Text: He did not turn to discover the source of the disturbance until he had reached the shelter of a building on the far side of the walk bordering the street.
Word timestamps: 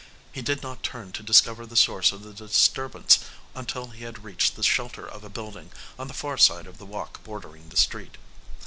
He 0.31 0.41
did 0.41 0.63
not 0.63 0.81
turn 0.81 1.11
to 1.11 1.21
discover 1.21 1.63
the 1.67 1.75
source 1.75 2.11
of 2.11 2.23
the 2.23 2.33
disturbance 2.33 3.19
until 3.53 3.89
he 3.89 4.03
had 4.03 4.23
reached 4.23 4.55
the 4.55 4.63
shelter 4.63 5.05
of 5.05 5.23
a 5.23 5.29
building 5.29 5.71
on 5.99 6.07
the 6.07 6.15
far 6.15 6.39
side 6.39 6.65
of 6.65 6.79
the 6.79 6.87
walk 6.87 7.23
bordering 7.23 7.69
the 7.69 7.77
street. 7.77 8.17